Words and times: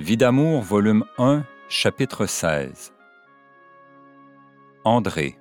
Vie 0.00 0.16
d'amour, 0.16 0.62
volume 0.62 1.04
1, 1.18 1.44
chapitre 1.68 2.24
16. 2.24 2.94
André. 4.82 5.36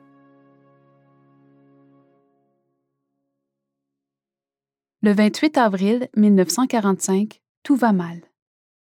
Le 5.02 5.14
28 5.14 5.58
avril 5.58 6.10
1945, 6.18 7.40
tout 7.64 7.78
va 7.78 7.94
mal. 7.94 8.20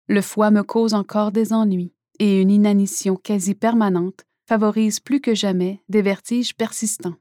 Le 0.09 0.19
foie 0.21 0.51
me 0.51 0.63
cause 0.63 0.93
encore 0.93 1.31
des 1.31 1.53
ennuis 1.53 1.93
et 2.19 2.41
une 2.41 2.51
inanition 2.51 3.15
quasi 3.15 3.55
permanente 3.55 4.25
favorise 4.45 4.99
plus 4.99 5.21
que 5.21 5.33
jamais 5.33 5.81
des 5.87 6.01
vertiges 6.01 6.57
persistants. 6.57 7.15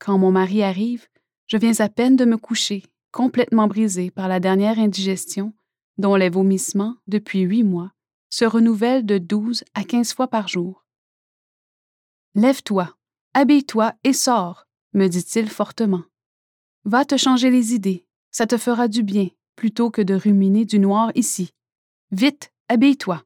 Quand 0.00 0.18
mon 0.18 0.32
mari 0.32 0.64
arrive, 0.64 1.06
je 1.46 1.56
viens 1.56 1.78
à 1.78 1.88
peine 1.88 2.16
de 2.16 2.24
me 2.24 2.36
coucher, 2.36 2.82
complètement 3.12 3.68
brisé 3.68 4.10
par 4.10 4.26
la 4.26 4.40
dernière 4.40 4.80
indigestion, 4.80 5.52
dont 5.98 6.16
les 6.16 6.30
vomissements, 6.30 6.96
depuis 7.06 7.40
huit 7.40 7.64
mois, 7.64 7.92
se 8.30 8.44
renouvellent 8.44 9.04
de 9.04 9.18
douze 9.18 9.64
à 9.74 9.84
quinze 9.84 10.12
fois 10.12 10.28
par 10.28 10.48
jour. 10.48 10.84
Lève-toi, 12.34 12.96
habille-toi 13.34 13.94
et 14.04 14.12
sors, 14.12 14.66
me 14.94 15.08
dit-il 15.08 15.50
fortement. 15.50 16.02
Va 16.84 17.04
te 17.04 17.16
changer 17.16 17.50
les 17.50 17.74
idées, 17.74 18.06
ça 18.30 18.46
te 18.46 18.56
fera 18.56 18.88
du 18.88 19.02
bien, 19.02 19.28
plutôt 19.54 19.90
que 19.90 20.02
de 20.02 20.14
ruminer 20.14 20.64
du 20.64 20.78
noir 20.78 21.12
ici. 21.14 21.52
Vite, 22.10 22.52
habille-toi. 22.68 23.22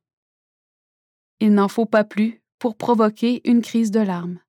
Il 1.41 1.55
n'en 1.55 1.69
faut 1.69 1.87
pas 1.87 2.05
plus 2.05 2.43
pour 2.59 2.77
provoquer 2.77 3.49
une 3.49 3.63
crise 3.63 3.91
de 3.91 4.01
larmes. 4.01 4.41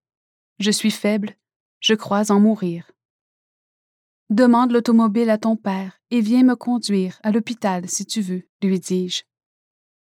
Je 0.60 0.72
suis 0.72 0.92
faible, 0.92 1.36
je 1.80 1.94
crois 1.94 2.32
en 2.32 2.40
mourir. 2.40 2.92
Demande 4.30 4.74
l'automobile 4.74 5.30
à 5.30 5.38
ton 5.38 5.56
père 5.56 6.02
et 6.12 6.20
viens 6.20 6.44
me 6.44 6.58
conduire 6.58 7.18
à 7.24 7.32
l'hôpital 7.32 7.88
si 7.88 8.06
tu 8.06 8.20
veux, 8.20 8.44
lui 8.62 8.78
dis-je. 8.78 9.24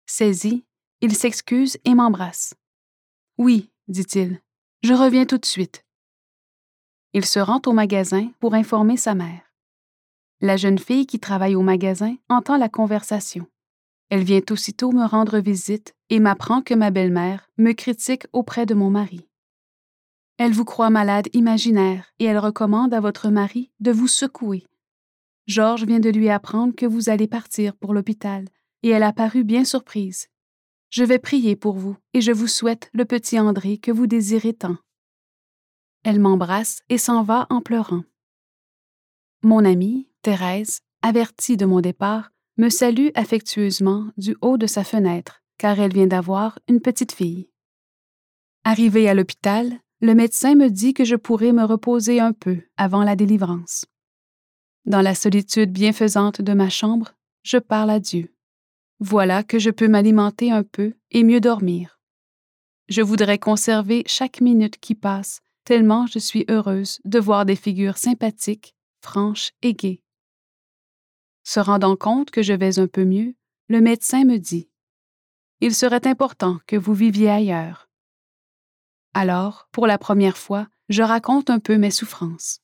Saisi, 0.06 0.64
il 1.02 1.14
s'excuse 1.14 1.76
et 1.84 1.94
m'embrasse. 1.94 2.54
Oui, 3.36 3.70
dit-il, 3.86 4.40
je 4.82 4.94
reviens 4.94 5.26
tout 5.26 5.36
de 5.36 5.44
suite. 5.44 5.84
Il 7.12 7.26
se 7.26 7.38
rend 7.38 7.60
au 7.66 7.72
magasin 7.72 8.32
pour 8.40 8.54
informer 8.54 8.96
sa 8.96 9.14
mère. 9.14 9.42
La 10.40 10.56
jeune 10.56 10.78
fille 10.78 11.06
qui 11.06 11.20
travaille 11.20 11.54
au 11.54 11.62
magasin 11.62 12.16
entend 12.30 12.56
la 12.56 12.70
conversation. 12.70 13.46
Elle 14.08 14.24
vient 14.24 14.40
aussitôt 14.50 14.90
me 14.90 15.04
rendre 15.04 15.38
visite 15.38 15.94
et 16.08 16.18
m'apprend 16.18 16.62
que 16.62 16.72
ma 16.72 16.90
belle-mère 16.90 17.50
me 17.58 17.72
critique 17.72 18.26
auprès 18.32 18.64
de 18.64 18.72
mon 18.72 18.88
mari. 18.88 19.27
Elle 20.38 20.52
vous 20.52 20.64
croit 20.64 20.88
malade 20.88 21.28
imaginaire 21.32 22.14
et 22.20 22.24
elle 22.24 22.38
recommande 22.38 22.94
à 22.94 23.00
votre 23.00 23.28
mari 23.28 23.72
de 23.80 23.90
vous 23.90 24.06
secouer. 24.06 24.64
Georges 25.48 25.84
vient 25.84 25.98
de 25.98 26.10
lui 26.10 26.30
apprendre 26.30 26.76
que 26.76 26.86
vous 26.86 27.08
allez 27.08 27.26
partir 27.26 27.74
pour 27.74 27.92
l'hôpital 27.92 28.44
et 28.84 28.90
elle 28.90 29.02
a 29.02 29.12
paru 29.12 29.42
bien 29.42 29.64
surprise. 29.64 30.28
Je 30.90 31.02
vais 31.02 31.18
prier 31.18 31.56
pour 31.56 31.76
vous 31.76 31.96
et 32.14 32.20
je 32.20 32.30
vous 32.30 32.46
souhaite 32.46 32.88
le 32.92 33.04
petit 33.04 33.40
André 33.40 33.78
que 33.78 33.90
vous 33.90 34.06
désirez 34.06 34.54
tant. 34.54 34.76
Elle 36.04 36.20
m'embrasse 36.20 36.82
et 36.88 36.98
s'en 36.98 37.24
va 37.24 37.48
en 37.50 37.60
pleurant. 37.60 38.04
Mon 39.42 39.64
amie, 39.64 40.08
Thérèse, 40.22 40.80
avertie 41.02 41.56
de 41.56 41.66
mon 41.66 41.80
départ, 41.80 42.30
me 42.58 42.68
salue 42.68 43.08
affectueusement 43.14 44.06
du 44.16 44.36
haut 44.40 44.56
de 44.56 44.66
sa 44.66 44.84
fenêtre, 44.84 45.42
car 45.58 45.80
elle 45.80 45.92
vient 45.92 46.06
d'avoir 46.06 46.58
une 46.68 46.80
petite 46.80 47.12
fille. 47.12 47.48
Arrivée 48.64 49.08
à 49.08 49.14
l'hôpital, 49.14 49.80
le 50.00 50.14
médecin 50.14 50.54
me 50.54 50.68
dit 50.68 50.94
que 50.94 51.04
je 51.04 51.16
pourrai 51.16 51.52
me 51.52 51.64
reposer 51.64 52.20
un 52.20 52.32
peu 52.32 52.62
avant 52.76 53.02
la 53.02 53.16
délivrance. 53.16 53.84
Dans 54.84 55.02
la 55.02 55.14
solitude 55.14 55.72
bienfaisante 55.72 56.40
de 56.40 56.52
ma 56.52 56.70
chambre, 56.70 57.14
je 57.42 57.58
parle 57.58 57.90
à 57.90 57.98
Dieu. 57.98 58.32
Voilà 59.00 59.42
que 59.42 59.58
je 59.58 59.70
peux 59.70 59.88
m'alimenter 59.88 60.50
un 60.50 60.62
peu 60.62 60.94
et 61.10 61.24
mieux 61.24 61.40
dormir. 61.40 62.00
Je 62.88 63.02
voudrais 63.02 63.38
conserver 63.38 64.02
chaque 64.06 64.40
minute 64.40 64.78
qui 64.78 64.94
passe, 64.94 65.40
tellement 65.64 66.06
je 66.06 66.18
suis 66.18 66.44
heureuse 66.48 67.00
de 67.04 67.18
voir 67.18 67.44
des 67.44 67.56
figures 67.56 67.98
sympathiques, 67.98 68.74
franches 69.02 69.52
et 69.62 69.74
gaies. 69.74 70.02
Se 71.42 71.60
rendant 71.60 71.96
compte 71.96 72.30
que 72.30 72.42
je 72.42 72.52
vais 72.52 72.78
un 72.78 72.86
peu 72.86 73.04
mieux, 73.04 73.34
le 73.68 73.80
médecin 73.80 74.24
me 74.24 74.38
dit 74.38 74.70
Il 75.60 75.74
serait 75.74 76.06
important 76.06 76.58
que 76.66 76.76
vous 76.76 76.94
viviez 76.94 77.30
ailleurs. 77.30 77.87
Alors, 79.14 79.68
pour 79.72 79.86
la 79.86 79.98
première 79.98 80.38
fois, 80.38 80.68
je 80.88 81.02
raconte 81.02 81.50
un 81.50 81.58
peu 81.58 81.76
mes 81.76 81.90
souffrances. 81.90 82.60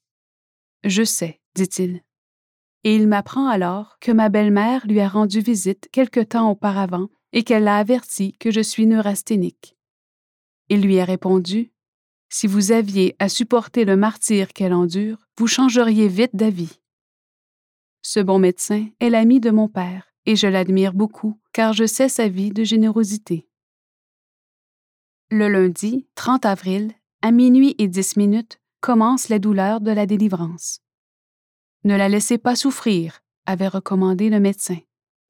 Je 0.85 1.03
sais, 1.03 1.41
dit-il. 1.55 2.03
Et 2.85 2.95
il 2.95 3.09
m'apprend 3.09 3.49
alors 3.49 3.99
que 4.01 4.13
ma 4.13 4.29
belle-mère 4.29 4.87
lui 4.87 5.01
a 5.01 5.09
rendu 5.09 5.41
visite 5.41 5.89
quelque 5.91 6.21
temps 6.21 6.51
auparavant 6.51 7.09
et 7.33 7.43
qu'elle 7.43 7.65
l'a 7.65 7.79
averti 7.79 8.37
que 8.39 8.51
je 8.51 8.61
suis 8.61 8.87
neurasthénique. 8.87 9.77
Il 10.69 10.83
lui 10.83 11.01
a 11.01 11.05
répondu 11.05 11.73
Si 12.29 12.47
vous 12.47 12.73
aviez 12.73 13.17
à 13.19 13.29
supporter 13.29 13.85
le 13.85 13.97
martyre 13.97 14.53
qu'elle 14.53 14.75
endure, 14.75 15.27
vous 15.39 15.47
changeriez 15.47 16.09
vite 16.09 16.37
d'avis. 16.37 16.81
Ce 18.03 18.21
bon 18.21 18.39
médecin 18.39 18.89
est 19.01 19.11
l'ami 19.11 19.41
de 19.41 19.51
mon 19.51 19.69
père, 19.69 20.13
et 20.27 20.37
je 20.37 20.47
l'admire 20.47 20.93
beaucoup, 20.93 21.41
car 21.53 21.73
je 21.73 21.87
sais 21.87 22.09
sa 22.09 22.29
vie 22.29 22.51
de 22.51 22.63
générosité. 22.63 23.49
Le 25.31 25.49
lundi, 25.49 26.07
30 26.17 26.45
avril, 26.45 26.93
à 27.23 27.31
minuit 27.31 27.75
et 27.79 27.89
dix 27.89 28.17
minutes, 28.17 28.59
commencent 28.81 29.31
les 29.31 29.39
douleurs 29.39 29.81
de 29.81 29.91
la 29.91 30.05
délivrance. 30.05 30.81
Ne 31.83 31.97
la 31.97 32.11
laissez 32.11 32.37
pas 32.37 32.55
souffrir, 32.55 33.21
avait 33.47 33.69
recommandé 33.69 34.29
le 34.29 34.39
médecin, 34.39 34.79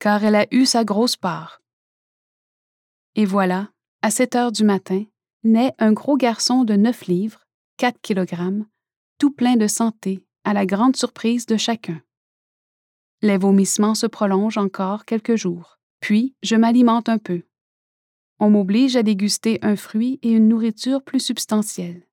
car 0.01 0.25
elle 0.25 0.35
a 0.35 0.47
eu 0.51 0.67
sa 0.67 0.85
grosse 0.85 1.17
part. 1.17 1.63
Et 3.15 3.25
voilà, 3.25 3.71
à 4.03 4.11
7 4.11 4.35
heures 4.35 4.53
du 4.53 4.65
matin, 4.65 5.05
naît 5.45 5.73
un 5.79 5.93
gros 5.93 6.17
garçon 6.17 6.65
de 6.65 6.75
9 6.75 7.07
livres, 7.07 7.47
4 7.77 8.01
kilogrammes, 8.01 8.67
tout 9.19 9.31
plein 9.31 9.55
de 9.55 9.69
santé, 9.69 10.27
à 10.43 10.53
la 10.55 10.67
grande 10.67 10.97
surprise 10.97 11.47
de 11.47 11.57
chacun. 11.57 12.03
Les 13.23 13.39
vomissements 13.39 13.95
se 13.95 14.07
prolongent 14.07 14.59
encore 14.59 15.05
quelques 15.05 15.37
jours, 15.37 15.79
puis 16.01 16.35
je 16.43 16.57
m'alimente 16.57 17.09
un 17.09 17.19
peu 17.19 17.45
on 18.39 18.51
m'oblige 18.51 18.97
à 18.97 19.03
déguster 19.03 19.59
un 19.63 19.77
fruit 19.77 20.19
et 20.23 20.31
une 20.31 20.49
nourriture 20.49 21.03
plus 21.03 21.21
substantielle. 21.21 22.07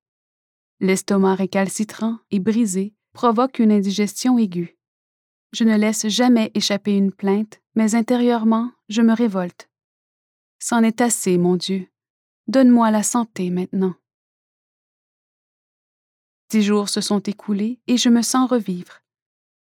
L'estomac 0.79 1.35
récalcitrant 1.35 2.17
et 2.31 2.39
brisé 2.39 2.93
provoque 3.13 3.59
une 3.59 3.71
indigestion 3.71 4.37
aiguë. 4.37 4.77
Je 5.53 5.63
ne 5.63 5.77
laisse 5.77 6.07
jamais 6.07 6.51
échapper 6.55 6.95
une 6.95 7.11
plainte, 7.11 7.59
mais 7.75 7.95
intérieurement, 7.95 8.71
je 8.89 9.01
me 9.01 9.13
révolte. 9.13 9.69
C'en 10.59 10.83
est 10.83 11.01
assez, 11.01 11.37
mon 11.37 11.55
Dieu. 11.55 11.87
Donne-moi 12.47 12.91
la 12.91 13.03
santé 13.03 13.49
maintenant. 13.49 13.95
Dix 16.49 16.63
jours 16.63 16.89
se 16.89 17.01
sont 17.01 17.19
écoulés 17.19 17.79
et 17.87 17.97
je 17.97 18.09
me 18.09 18.21
sens 18.21 18.49
revivre. 18.49 19.01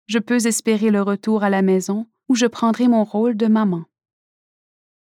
Je 0.08 0.20
peux 0.20 0.48
espérer 0.48 0.90
le 0.90 1.02
retour 1.02 1.44
à 1.44 1.50
la 1.50 1.62
maison 1.62 2.08
où 2.30 2.36
je 2.36 2.46
prendrai 2.46 2.88
mon 2.88 3.04
rôle 3.04 3.36
de 3.36 3.48
maman. 3.48 3.86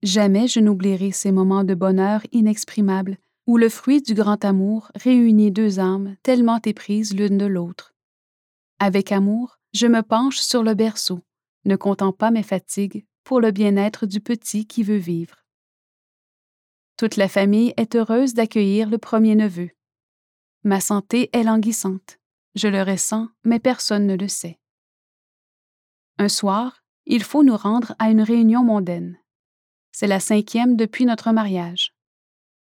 Jamais 0.02 0.48
je 0.48 0.60
n'oublierai 0.60 1.12
ces 1.12 1.30
moments 1.30 1.64
de 1.64 1.74
bonheur 1.74 2.22
inexprimable 2.32 3.18
où 3.46 3.56
le 3.56 3.68
fruit 3.68 4.00
du 4.00 4.14
grand 4.14 4.44
amour 4.44 4.90
réunit 4.94 5.50
deux 5.50 5.78
âmes 5.78 6.16
tellement 6.22 6.60
éprises 6.64 7.14
l'une 7.14 7.36
de 7.36 7.46
l'autre. 7.46 7.94
Avec 8.78 9.12
amour, 9.12 9.58
je 9.72 9.86
me 9.86 10.02
penche 10.02 10.38
sur 10.38 10.62
le 10.62 10.74
berceau, 10.74 11.20
ne 11.64 11.76
comptant 11.76 12.12
pas 12.12 12.30
mes 12.30 12.42
fatigues 12.42 13.04
pour 13.24 13.40
le 13.40 13.50
bien-être 13.50 14.06
du 14.06 14.20
petit 14.20 14.66
qui 14.66 14.82
veut 14.82 14.96
vivre. 14.96 15.44
Toute 16.96 17.16
la 17.16 17.28
famille 17.28 17.74
est 17.76 17.94
heureuse 17.94 18.34
d'accueillir 18.34 18.88
le 18.88 18.98
premier 18.98 19.34
neveu. 19.34 19.70
Ma 20.64 20.80
santé 20.80 21.30
est 21.32 21.42
languissante. 21.42 22.18
Je 22.54 22.68
le 22.68 22.82
ressens, 22.82 23.28
mais 23.44 23.58
personne 23.58 24.06
ne 24.06 24.16
le 24.16 24.28
sait. 24.28 24.58
Un 26.18 26.28
soir, 26.28 26.82
il 27.06 27.22
faut 27.22 27.42
nous 27.42 27.56
rendre 27.56 27.94
à 27.98 28.10
une 28.10 28.20
réunion 28.20 28.62
mondaine. 28.62 29.18
C'est 29.92 30.06
la 30.06 30.20
cinquième 30.20 30.76
depuis 30.76 31.04
notre 31.04 31.32
mariage. 31.32 31.94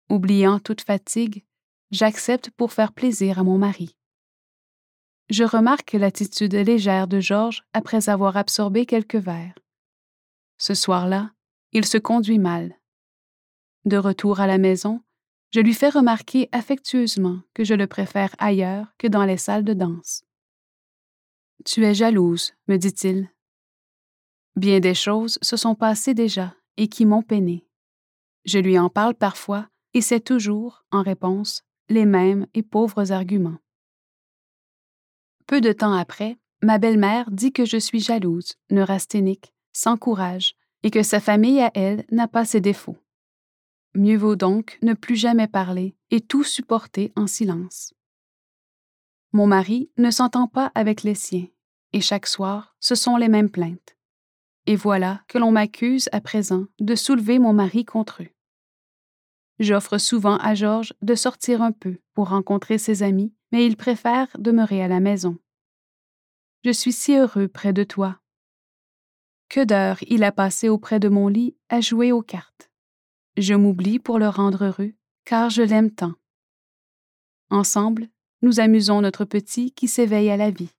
Oubliant 0.08 0.60
toute 0.60 0.82
fatigue, 0.82 1.44
j'accepte 1.90 2.50
pour 2.50 2.72
faire 2.72 2.92
plaisir 2.92 3.38
à 3.38 3.42
mon 3.42 3.58
mari. 3.58 3.96
Je 5.28 5.42
remarque 5.42 5.94
l'attitude 5.94 6.54
légère 6.54 7.08
de 7.08 7.18
Georges 7.18 7.64
après 7.72 8.08
avoir 8.08 8.36
absorbé 8.36 8.86
quelques 8.86 9.16
verres. 9.16 9.58
Ce 10.58 10.74
soir-là, 10.74 11.32
il 11.72 11.84
se 11.84 11.98
conduit 11.98 12.38
mal. 12.38 12.76
De 13.84 13.96
retour 13.96 14.40
à 14.40 14.46
la 14.46 14.58
maison, 14.58 15.02
je 15.52 15.60
lui 15.60 15.74
fais 15.74 15.88
remarquer 15.88 16.48
affectueusement 16.52 17.40
que 17.54 17.64
je 17.64 17.74
le 17.74 17.86
préfère 17.86 18.34
ailleurs 18.38 18.86
que 18.98 19.06
dans 19.06 19.24
les 19.24 19.36
salles 19.36 19.64
de 19.64 19.74
danse. 19.74 20.24
Tu 21.64 21.84
es 21.84 21.94
jalouse, 21.94 22.52
me 22.68 22.76
dit-il. 22.76 23.28
Bien 24.54 24.80
des 24.80 24.94
choses 24.94 25.38
se 25.42 25.56
sont 25.56 25.74
passées 25.74 26.14
déjà 26.14 26.54
et 26.76 26.88
qui 26.88 27.06
m'ont 27.06 27.22
peiné. 27.22 27.66
Je 28.44 28.58
lui 28.58 28.78
en 28.78 28.88
parle 28.88 29.14
parfois 29.14 29.68
et 29.94 30.00
c'est 30.00 30.20
toujours, 30.20 30.84
en 30.90 31.02
réponse, 31.02 31.62
les 31.88 32.04
mêmes 32.04 32.46
et 32.54 32.62
pauvres 32.62 33.12
arguments. 33.12 33.58
Peu 35.46 35.60
de 35.60 35.72
temps 35.72 35.94
après, 35.94 36.36
ma 36.62 36.78
belle-mère 36.78 37.30
dit 37.30 37.52
que 37.52 37.64
je 37.64 37.78
suis 37.78 38.00
jalouse, 38.00 38.54
neurasthénique, 38.70 39.54
sans 39.72 39.96
courage, 39.96 40.54
et 40.82 40.90
que 40.90 41.02
sa 41.02 41.18
famille 41.18 41.60
à 41.60 41.70
elle 41.74 42.04
n'a 42.10 42.28
pas 42.28 42.44
ses 42.44 42.60
défauts. 42.60 42.98
Mieux 43.94 44.18
vaut 44.18 44.36
donc 44.36 44.78
ne 44.82 44.92
plus 44.92 45.16
jamais 45.16 45.48
parler 45.48 45.96
et 46.10 46.20
tout 46.20 46.44
supporter 46.44 47.12
en 47.16 47.26
silence. 47.26 47.94
Mon 49.32 49.46
mari 49.46 49.90
ne 49.96 50.10
s'entend 50.10 50.46
pas 50.46 50.70
avec 50.74 51.02
les 51.02 51.14
siens, 51.14 51.46
et 51.92 52.00
chaque 52.00 52.26
soir, 52.26 52.76
ce 52.80 52.94
sont 52.94 53.16
les 53.16 53.28
mêmes 53.28 53.50
plaintes. 53.50 53.95
Et 54.66 54.76
voilà 54.76 55.22
que 55.28 55.38
l'on 55.38 55.52
m'accuse 55.52 56.08
à 56.12 56.20
présent 56.20 56.66
de 56.80 56.94
soulever 56.94 57.38
mon 57.38 57.52
mari 57.52 57.84
contre 57.84 58.22
eux. 58.22 58.28
J'offre 59.58 59.96
souvent 59.98 60.36
à 60.36 60.54
Georges 60.54 60.92
de 61.02 61.14
sortir 61.14 61.62
un 61.62 61.72
peu 61.72 61.98
pour 62.14 62.28
rencontrer 62.28 62.76
ses 62.76 63.02
amis, 63.02 63.32
mais 63.52 63.64
il 63.64 63.76
préfère 63.76 64.28
demeurer 64.38 64.82
à 64.82 64.88
la 64.88 65.00
maison. 65.00 65.38
Je 66.64 66.72
suis 66.72 66.92
si 66.92 67.16
heureux 67.16 67.48
près 67.48 67.72
de 67.72 67.84
toi. 67.84 68.20
Que 69.48 69.64
d'heures 69.64 69.98
il 70.08 70.24
a 70.24 70.32
passé 70.32 70.68
auprès 70.68 70.98
de 70.98 71.08
mon 71.08 71.28
lit 71.28 71.56
à 71.68 71.80
jouer 71.80 72.10
aux 72.12 72.22
cartes. 72.22 72.70
Je 73.36 73.54
m'oublie 73.54 73.98
pour 73.98 74.18
le 74.18 74.28
rendre 74.28 74.64
heureux, 74.64 74.92
car 75.24 75.48
je 75.48 75.62
l'aime 75.62 75.92
tant. 75.92 76.14
Ensemble, 77.50 78.08
nous 78.42 78.60
amusons 78.60 79.00
notre 79.00 79.24
petit 79.24 79.72
qui 79.72 79.86
s'éveille 79.88 80.30
à 80.30 80.36
la 80.36 80.50
vie. 80.50 80.75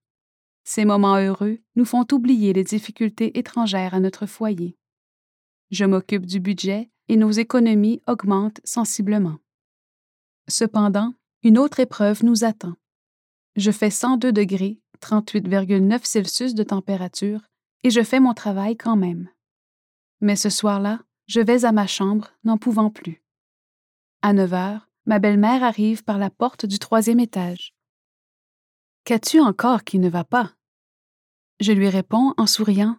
Ces 0.69 0.83
moments 0.83 1.15
heureux 1.15 1.59
nous 1.77 1.85
font 1.85 2.05
oublier 2.11 2.51
les 2.51 2.65
difficultés 2.65 3.39
étrangères 3.39 3.93
à 3.93 4.01
notre 4.01 4.25
foyer. 4.25 4.75
Je 5.71 5.85
m'occupe 5.85 6.25
du 6.25 6.41
budget 6.41 6.91
et 7.07 7.15
nos 7.15 7.31
économies 7.31 8.01
augmentent 8.05 8.59
sensiblement. 8.65 9.37
Cependant, 10.49 11.13
une 11.41 11.57
autre 11.57 11.79
épreuve 11.79 12.25
nous 12.25 12.43
attend. 12.43 12.73
Je 13.55 13.71
fais 13.71 13.89
102 13.89 14.33
degrés, 14.33 14.81
38,9 14.99 16.03
Celsius 16.03 16.53
de 16.53 16.63
température, 16.63 17.47
et 17.83 17.89
je 17.89 18.03
fais 18.03 18.19
mon 18.19 18.33
travail 18.33 18.75
quand 18.75 18.97
même. 18.97 19.29
Mais 20.19 20.35
ce 20.35 20.49
soir-là, 20.49 20.99
je 21.27 21.39
vais 21.39 21.63
à 21.63 21.71
ma 21.71 21.87
chambre, 21.87 22.33
n'en 22.43 22.57
pouvant 22.57 22.89
plus. 22.89 23.23
À 24.21 24.33
9 24.33 24.53
heures, 24.53 24.89
ma 25.05 25.19
belle-mère 25.19 25.63
arrive 25.63 26.03
par 26.03 26.17
la 26.17 26.29
porte 26.29 26.65
du 26.65 26.77
troisième 26.77 27.21
étage. 27.21 27.73
Qu'as-tu 29.05 29.39
encore 29.39 29.85
qui 29.85 29.99
ne 29.99 30.09
va 30.09 30.25
pas? 30.25 30.56
Je 31.59 31.71
lui 31.71 31.89
réponds 31.89 32.33
en 32.37 32.45
souriant. 32.45 32.97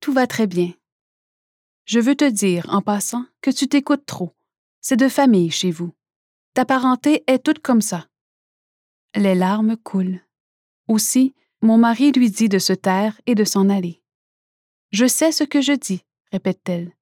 Tout 0.00 0.12
va 0.12 0.26
très 0.26 0.46
bien. 0.46 0.72
Je 1.86 2.00
veux 2.00 2.14
te 2.14 2.28
dire, 2.28 2.66
en 2.68 2.82
passant, 2.82 3.24
que 3.40 3.50
tu 3.50 3.68
t'écoutes 3.68 4.06
trop. 4.06 4.34
C'est 4.80 4.96
de 4.96 5.08
famille 5.08 5.50
chez 5.50 5.70
vous. 5.70 5.92
Ta 6.52 6.64
parenté 6.64 7.24
est 7.26 7.38
toute 7.38 7.60
comme 7.60 7.80
ça. 7.80 8.06
Les 9.14 9.34
larmes 9.34 9.76
coulent. 9.76 10.20
Aussi, 10.88 11.34
mon 11.62 11.78
mari 11.78 12.12
lui 12.12 12.30
dit 12.30 12.48
de 12.48 12.58
se 12.58 12.74
taire 12.74 13.18
et 13.26 13.34
de 13.34 13.44
s'en 13.44 13.70
aller. 13.70 14.02
Je 14.92 15.06
sais 15.06 15.32
ce 15.32 15.44
que 15.44 15.62
je 15.62 15.72
dis, 15.72 16.04
répète-t-elle. 16.30 16.92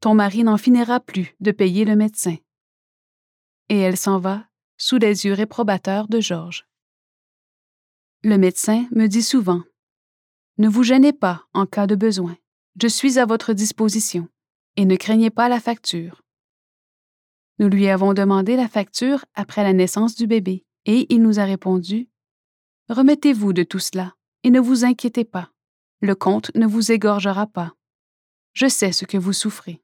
Ton 0.00 0.14
mari 0.14 0.42
n'en 0.42 0.56
finira 0.56 0.98
plus 0.98 1.34
de 1.40 1.50
payer 1.50 1.84
le 1.84 1.94
médecin. 1.94 2.36
Et 3.68 3.78
elle 3.78 3.96
s'en 3.96 4.18
va, 4.18 4.46
sous 4.76 4.98
les 4.98 5.24
yeux 5.24 5.34
réprobateurs 5.34 6.08
de 6.08 6.20
Georges. 6.20 6.66
Le 8.24 8.36
médecin 8.38 8.88
me 8.90 9.06
dit 9.06 9.22
souvent 9.22 9.62
Ne 10.58 10.68
vous 10.68 10.82
gênez 10.82 11.12
pas 11.12 11.46
en 11.54 11.66
cas 11.66 11.86
de 11.86 11.94
besoin. 11.94 12.36
Je 12.80 12.88
suis 12.88 13.18
à 13.18 13.26
votre 13.26 13.52
disposition, 13.52 14.28
et 14.76 14.84
ne 14.84 14.96
craignez 14.96 15.30
pas 15.30 15.48
la 15.48 15.60
facture. 15.60 16.22
Nous 17.60 17.68
lui 17.68 17.88
avons 17.88 18.12
demandé 18.12 18.56
la 18.56 18.68
facture 18.68 19.24
après 19.34 19.62
la 19.62 19.72
naissance 19.72 20.16
du 20.16 20.26
bébé, 20.26 20.64
et 20.84 21.12
il 21.12 21.22
nous 21.22 21.38
a 21.38 21.44
répondu 21.44 22.08
Remettez-vous 22.88 23.52
de 23.52 23.62
tout 23.62 23.78
cela, 23.78 24.14
et 24.42 24.50
ne 24.50 24.60
vous 24.60 24.84
inquiétez 24.84 25.24
pas. 25.24 25.52
Le 26.00 26.14
compte 26.14 26.52
ne 26.54 26.66
vous 26.66 26.90
égorgera 26.90 27.46
pas. 27.46 27.74
Je 28.52 28.66
sais 28.66 28.92
ce 28.92 29.04
que 29.04 29.18
vous 29.18 29.32
souffrez. 29.32 29.82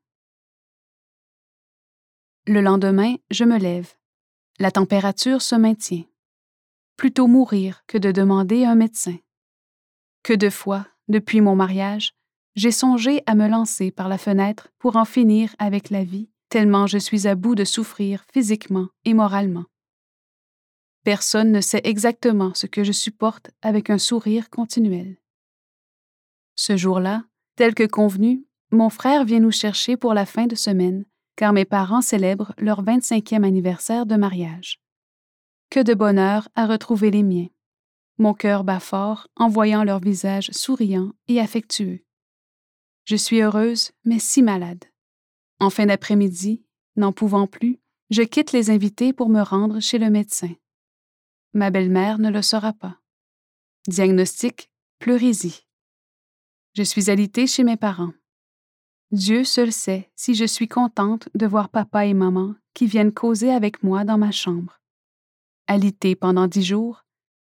Le 2.46 2.60
lendemain, 2.60 3.14
je 3.30 3.44
me 3.44 3.58
lève. 3.58 3.92
La 4.58 4.70
température 4.70 5.42
se 5.42 5.54
maintient. 5.54 6.04
Plutôt 6.96 7.26
mourir 7.26 7.82
que 7.86 7.98
de 7.98 8.12
demander 8.12 8.64
un 8.64 8.74
médecin. 8.74 9.16
Que 10.24 10.32
de 10.32 10.48
fois, 10.48 10.86
depuis 11.08 11.42
mon 11.42 11.54
mariage, 11.54 12.14
j'ai 12.56 12.70
songé 12.70 13.22
à 13.26 13.34
me 13.34 13.46
lancer 13.46 13.90
par 13.90 14.08
la 14.08 14.16
fenêtre 14.16 14.70
pour 14.78 14.96
en 14.96 15.04
finir 15.04 15.54
avec 15.58 15.90
la 15.90 16.02
vie, 16.02 16.30
tellement 16.48 16.86
je 16.86 16.96
suis 16.96 17.28
à 17.28 17.34
bout 17.34 17.54
de 17.54 17.64
souffrir 17.64 18.24
physiquement 18.32 18.88
et 19.04 19.12
moralement. 19.12 19.66
Personne 21.04 21.52
ne 21.52 21.60
sait 21.60 21.82
exactement 21.84 22.54
ce 22.54 22.66
que 22.66 22.84
je 22.84 22.92
supporte 22.92 23.50
avec 23.60 23.90
un 23.90 23.98
sourire 23.98 24.48
continuel. 24.48 25.18
Ce 26.56 26.74
jour-là, 26.78 27.24
tel 27.56 27.74
que 27.74 27.86
convenu, 27.86 28.46
mon 28.70 28.88
frère 28.88 29.26
vient 29.26 29.40
nous 29.40 29.50
chercher 29.50 29.98
pour 29.98 30.14
la 30.14 30.24
fin 30.24 30.46
de 30.46 30.54
semaine, 30.54 31.04
car 31.36 31.52
mes 31.52 31.66
parents 31.66 32.00
célèbrent 32.00 32.54
leur 32.56 32.82
25e 32.82 33.44
anniversaire 33.44 34.06
de 34.06 34.16
mariage. 34.16 34.80
Que 35.68 35.80
de 35.80 35.92
bonheur 35.92 36.48
à 36.54 36.64
retrouver 36.64 37.10
les 37.10 37.22
miens. 37.22 37.48
Mon 38.18 38.34
cœur 38.34 38.64
bat 38.64 38.80
fort 38.80 39.28
en 39.36 39.48
voyant 39.48 39.84
leur 39.84 40.00
visage 40.00 40.50
souriant 40.52 41.12
et 41.26 41.40
affectueux. 41.40 42.04
Je 43.04 43.16
suis 43.16 43.42
heureuse, 43.42 43.90
mais 44.04 44.18
si 44.18 44.42
malade. 44.42 44.84
En 45.60 45.70
fin 45.70 45.86
d'après-midi, 45.86 46.64
n'en 46.96 47.12
pouvant 47.12 47.46
plus, 47.46 47.80
je 48.10 48.22
quitte 48.22 48.52
les 48.52 48.70
invités 48.70 49.12
pour 49.12 49.28
me 49.28 49.42
rendre 49.42 49.80
chez 49.80 49.98
le 49.98 50.10
médecin. 50.10 50.54
Ma 51.52 51.70
belle-mère 51.70 52.18
ne 52.18 52.30
le 52.30 52.42
saura 52.42 52.72
pas. 52.72 52.98
Diagnostic 53.88 54.70
pleurésie. 54.98 55.66
Je 56.74 56.82
suis 56.82 57.10
alitée 57.10 57.46
chez 57.46 57.64
mes 57.64 57.76
parents. 57.76 58.12
Dieu 59.10 59.44
seul 59.44 59.70
sait 59.70 60.10
si 60.16 60.34
je 60.34 60.44
suis 60.44 60.66
contente 60.66 61.28
de 61.34 61.46
voir 61.46 61.68
papa 61.68 62.06
et 62.06 62.14
maman 62.14 62.54
qui 62.72 62.86
viennent 62.86 63.12
causer 63.12 63.50
avec 63.50 63.82
moi 63.82 64.04
dans 64.04 64.18
ma 64.18 64.32
chambre. 64.32 64.80
Alitée 65.66 66.16
pendant 66.16 66.46
dix 66.46 66.64
jours, 66.64 67.03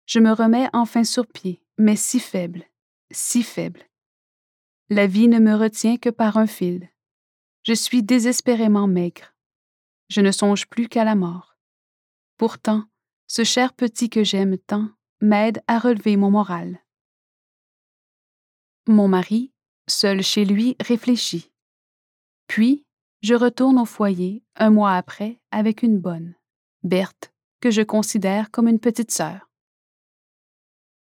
je 0.09 0.19
me 0.19 0.33
remets 0.33 0.67
enfin 0.73 1.03
sur 1.03 1.27
pied, 1.27 1.61
mais 1.77 1.95
si 1.95 2.19
faible, 2.19 2.65
si 3.11 3.43
faible. 3.43 3.83
La 4.89 5.05
vie 5.05 5.27
ne 5.27 5.37
me 5.37 5.53
retient 5.53 5.97
que 5.97 6.09
par 6.09 6.37
un 6.37 6.47
fil. 6.47 6.89
Je 7.61 7.73
suis 7.73 8.01
désespérément 8.01 8.87
maigre. 8.87 9.35
Je 10.09 10.21
ne 10.21 10.31
songe 10.31 10.65
plus 10.65 10.89
qu'à 10.89 11.03
la 11.03 11.13
mort. 11.13 11.55
Pourtant, 12.37 12.85
ce 13.27 13.43
cher 13.43 13.71
petit 13.71 14.09
que 14.09 14.23
j'aime 14.23 14.57
tant 14.57 14.89
m'aide 15.21 15.61
à 15.67 15.77
relever 15.77 16.17
mon 16.17 16.31
moral. 16.31 16.79
Mon 18.87 19.07
mari, 19.07 19.51
seul 19.87 20.23
chez 20.23 20.43
lui, 20.43 20.75
réfléchit. 20.79 21.51
Puis, 22.47 22.83
je 23.21 23.35
retourne 23.35 23.77
au 23.77 23.85
foyer, 23.85 24.41
un 24.55 24.71
mois 24.71 24.93
après, 24.93 25.39
avec 25.51 25.83
une 25.83 25.99
bonne, 25.99 26.33
Berthe, 26.81 27.31
que 27.61 27.69
je 27.69 27.83
considère 27.83 28.49
comme 28.49 28.67
une 28.67 28.79
petite 28.79 29.11
sœur. 29.11 29.48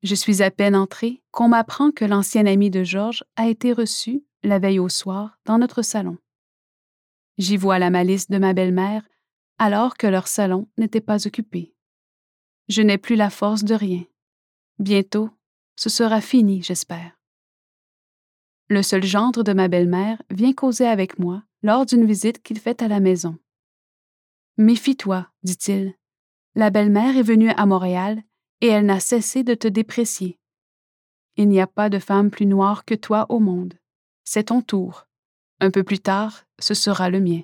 Je 0.01 0.15
suis 0.15 0.41
à 0.41 0.49
peine 0.49 0.75
entrée 0.75 1.21
qu'on 1.31 1.49
m'apprend 1.49 1.91
que 1.91 2.05
l'ancien 2.05 2.45
ami 2.45 2.69
de 2.69 2.83
Georges 2.83 3.25
a 3.35 3.47
été 3.47 3.73
reçu, 3.73 4.23
la 4.43 4.57
veille 4.57 4.79
au 4.79 4.87
soir, 4.87 5.37
dans 5.45 5.57
notre 5.57 5.81
salon. 5.81 6.17
J'y 7.37 7.57
vois 7.57 7.79
la 7.79 7.89
malice 7.89 8.29
de 8.29 8.37
ma 8.37 8.53
belle-mère, 8.53 9.03
alors 9.57 9.97
que 9.97 10.07
leur 10.07 10.27
salon 10.27 10.69
n'était 10.77 11.01
pas 11.01 11.27
occupé. 11.27 11.73
Je 12.69 12.81
n'ai 12.81 12.97
plus 12.97 13.15
la 13.15 13.29
force 13.29 13.63
de 13.63 13.75
rien. 13.75 14.05
Bientôt, 14.77 15.29
ce 15.75 15.89
sera 15.89 16.21
fini, 16.21 16.63
j'espère. 16.63 17.19
Le 18.69 18.83
seul 18.83 19.03
gendre 19.03 19.43
de 19.43 19.51
ma 19.51 19.67
belle-mère 19.67 20.21
vient 20.29 20.53
causer 20.53 20.85
avec 20.85 21.19
moi 21.19 21.43
lors 21.61 21.85
d'une 21.85 22.05
visite 22.05 22.41
qu'il 22.41 22.59
fait 22.59 22.81
à 22.81 22.87
la 22.87 23.01
maison. 23.01 23.37
Méfie-toi, 24.57 25.27
dit-il. 25.43 25.95
La 26.55 26.69
belle-mère 26.69 27.17
est 27.17 27.23
venue 27.23 27.49
à 27.49 27.65
Montréal 27.65 28.23
et 28.61 28.67
elle 28.67 28.85
n'a 28.85 28.99
cessé 28.99 29.43
de 29.43 29.53
te 29.53 29.67
déprécier. 29.67 30.37
Il 31.37 31.47
n'y 31.47 31.61
a 31.61 31.67
pas 31.67 31.89
de 31.89 31.99
femme 31.99 32.29
plus 32.29 32.45
noire 32.45 32.85
que 32.85 32.95
toi 32.95 33.25
au 33.29 33.39
monde. 33.39 33.75
C'est 34.25 34.45
ton 34.45 34.61
tour. 34.61 35.07
Un 35.61 35.71
peu 35.71 35.83
plus 35.83 35.99
tard, 35.99 36.43
ce 36.59 36.73
sera 36.73 37.09
le 37.09 37.19
mien. 37.19 37.41